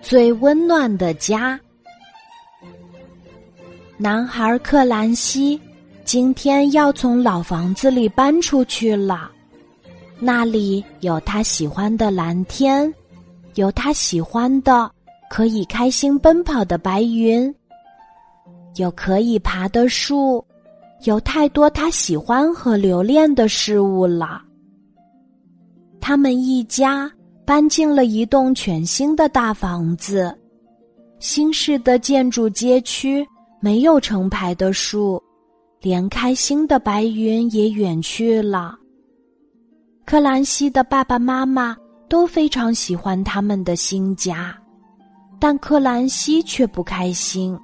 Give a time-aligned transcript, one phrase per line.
[0.00, 1.58] 最温暖的家。
[3.96, 5.58] 男孩克兰西
[6.04, 9.30] 今天要从老房子里搬出去了，
[10.18, 12.92] 那里有他喜欢的蓝天，
[13.54, 14.90] 有他喜欢的
[15.30, 17.54] 可以开心奔跑的白云，
[18.76, 20.44] 有可以爬的树，
[21.04, 24.42] 有太多他喜欢和留恋的事物了。
[26.00, 27.10] 他们一家。
[27.46, 30.34] 搬进了一栋全新的大房子，
[31.18, 33.26] 新式的建筑街区
[33.60, 35.22] 没有成排的树，
[35.80, 38.74] 连开心的白云也远去了。
[40.06, 41.76] 克兰西的爸爸妈妈
[42.08, 44.56] 都非常喜欢他们的新家，
[45.38, 47.58] 但克兰西却不开心。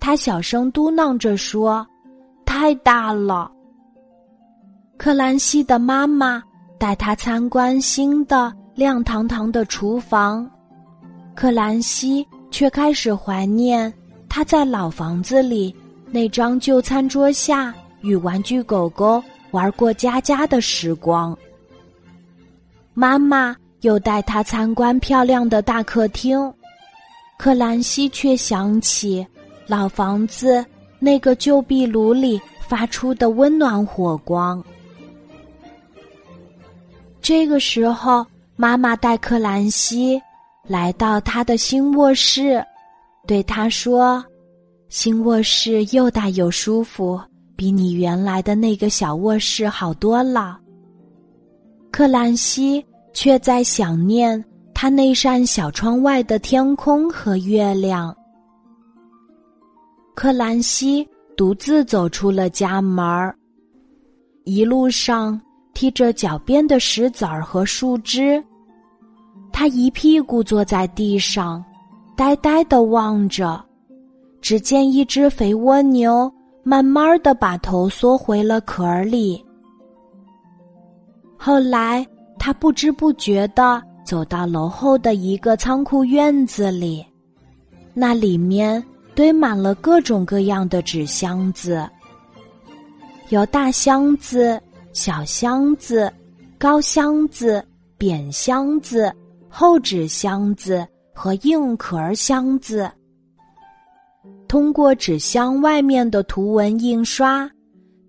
[0.00, 1.86] 他小声嘟囔着说
[2.44, 3.50] ：“太大了。”
[4.98, 6.42] 克兰西的妈妈。
[6.78, 10.48] 带他参观新的亮堂堂的厨房，
[11.34, 13.92] 克兰西却开始怀念
[14.28, 15.74] 他在老房子里
[16.10, 21.36] 那张旧餐桌下与玩具狗狗玩过家家的时光。
[22.92, 26.52] 妈妈又带他参观漂亮的大客厅，
[27.38, 29.26] 克兰西却想起
[29.66, 30.64] 老房子
[30.98, 34.62] 那个旧壁炉里发出的温暖火光。
[37.26, 38.24] 这个时候，
[38.54, 40.22] 妈妈带克兰西
[40.62, 42.64] 来到他的新卧室，
[43.26, 44.24] 对他说
[44.88, 47.20] ：“新卧室又大又舒服，
[47.56, 50.60] 比你原来的那个小卧室好多了。”
[51.90, 58.16] 克兰西却在想念他那扇小窗外的天空和月亮。
[60.14, 61.04] 克兰西
[61.36, 63.36] 独自走出了家门儿，
[64.44, 65.40] 一路上。
[65.76, 68.42] 踢着脚边的石子儿和树枝，
[69.52, 71.62] 他一屁股坐在地上，
[72.16, 73.62] 呆呆的望着。
[74.40, 76.32] 只见一只肥蜗牛
[76.62, 79.44] 慢慢的把头缩回了壳里。
[81.36, 82.06] 后来，
[82.38, 87.04] 他不知不觉的走到楼后的一个仓库院子里，
[87.92, 88.82] 那里面
[89.14, 91.86] 堆满了各种各样的纸箱子，
[93.28, 94.58] 有大箱子。
[94.96, 96.10] 小箱子、
[96.56, 97.62] 高箱子、
[97.98, 99.14] 扁箱子、
[99.46, 102.90] 厚纸箱子和硬壳箱子。
[104.48, 107.46] 通过纸箱外面的图文印刷，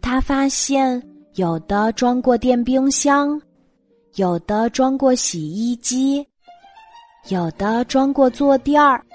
[0.01, 1.03] 他发现
[1.35, 3.37] 有的装过电冰箱，
[4.15, 6.25] 有的装过洗衣机，
[7.27, 9.05] 有的装过坐垫儿，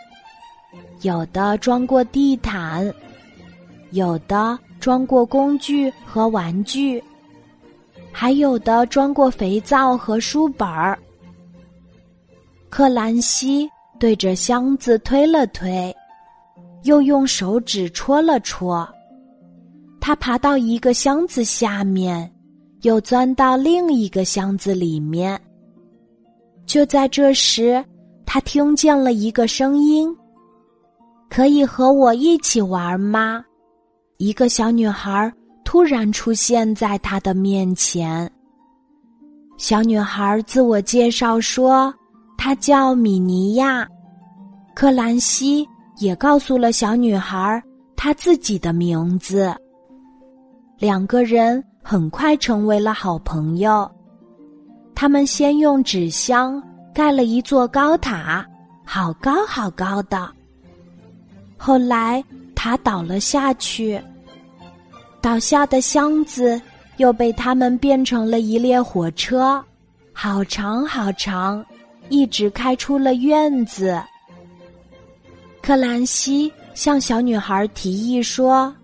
[1.01, 2.93] 有的装过地毯，
[3.93, 7.03] 有的装过工具和玩具。
[8.13, 10.99] 还有的装过肥皂和书本儿。
[12.69, 13.69] 克兰西
[13.99, 15.95] 对着箱子推了推，
[16.85, 18.89] 又用手指戳了戳。
[20.01, 22.31] 他爬到一个箱子下面，
[22.83, 25.41] 又钻到另一个箱子里面。
[26.67, 27.85] 就在这时，
[28.25, 30.15] 他听见了一个声音
[31.29, 33.45] ：“可以和我一起玩吗？”
[34.19, 35.33] 一个小女孩。
[35.73, 38.31] 突然出现在他的面前。
[39.57, 41.91] 小女孩自我介绍说
[42.37, 43.89] ：“她叫米尼亚。”
[44.77, 45.67] 克兰西
[45.97, 47.63] 也告诉了小女孩
[47.97, 49.51] 她自己的名字。
[50.77, 53.91] 两个人很快成为了好朋友。
[54.95, 56.63] 他们先用纸箱
[56.93, 58.47] 盖了一座高塔，
[58.85, 60.31] 好高好高的。
[61.57, 62.23] 后来
[62.55, 63.99] 塔倒了下去。
[65.23, 66.61] 倒下的箱子
[66.97, 69.65] 又被他们变成了一列火车，
[70.13, 71.65] 好长好长，
[72.09, 74.03] 一直开出了院子。
[75.63, 78.75] 克兰西向小女孩提议说：“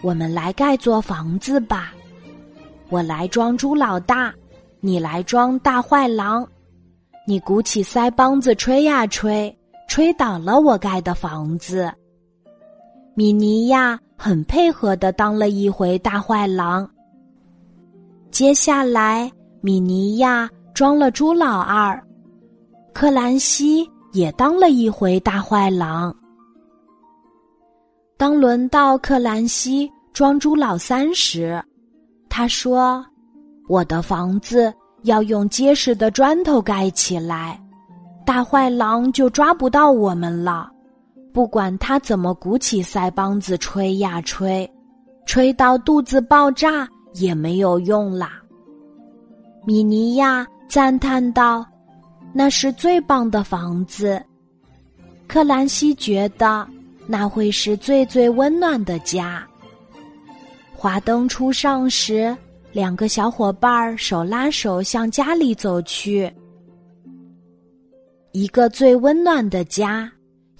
[0.00, 1.92] 我们来盖座房子吧，
[2.88, 4.32] 我来装猪老大，
[4.80, 6.48] 你来装大坏狼，
[7.26, 9.54] 你鼓起腮帮子吹呀吹，
[9.88, 11.92] 吹倒了我盖的房子。”
[13.14, 14.00] 米尼亚。
[14.22, 16.86] 很配合的当了一回大坏狼。
[18.30, 19.32] 接下来，
[19.62, 21.98] 米尼亚装了猪老二，
[22.92, 26.14] 克兰西也当了一回大坏狼。
[28.18, 31.58] 当轮到克兰西装猪老三时，
[32.28, 33.02] 他说
[33.70, 34.70] ：“我的房子
[35.04, 37.58] 要用结实的砖头盖起来，
[38.26, 40.70] 大坏狼就抓不到我们了。”
[41.32, 44.70] 不管他怎么鼓起腮帮子吹呀吹，
[45.26, 48.40] 吹到肚子爆炸也没有用啦。
[49.64, 51.64] 米尼亚赞叹道
[52.32, 54.20] ：“那是最棒的房子。
[55.28, 56.66] 克兰西觉得
[57.06, 59.46] 那会是最最温暖的家。
[60.74, 62.36] 华灯初上时，
[62.72, 66.32] 两个小伙伴手拉手向家里走去。
[68.32, 70.10] 一个最温暖的家，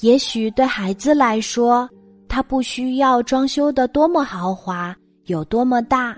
[0.00, 1.88] 也许对孩子来说，
[2.28, 6.16] 它不需要装修的多么豪华，有多么大。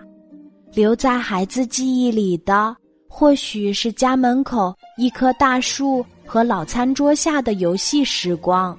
[0.73, 2.75] 留在孩子记忆里的，
[3.09, 8.77] 或许是家门口一棵大树和老餐桌下的游戏时光。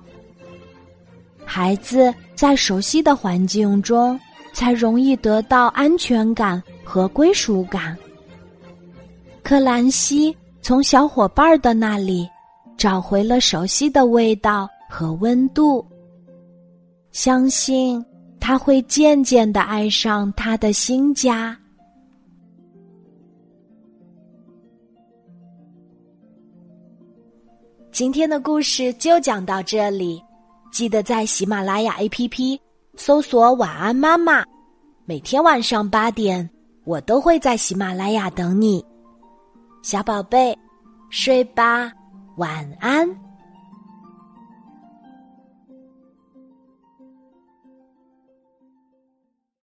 [1.46, 4.20] 孩子在熟悉的环境中，
[4.54, 7.98] 才容易得到安全感和归属感。
[9.44, 12.28] 克兰西从小伙伴的那里。
[12.76, 15.84] 找回了熟悉的味道和温度，
[17.12, 18.06] 相信
[18.40, 21.58] 他会渐渐的爱上他的新家。
[27.92, 30.24] 今天的故事就讲到这里，
[30.72, 32.60] 记得在喜马拉雅 APP
[32.96, 34.46] 搜索“晚安妈妈”，
[35.06, 36.48] 每天晚上八点，
[36.86, 38.86] 我都会在喜马拉雅等你，
[39.82, 40.56] 小宝贝，
[41.10, 41.92] 睡吧。
[42.38, 43.10] 晚安。